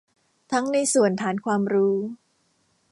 [0.51, 1.95] ทั้งในส่วนฐานความรู้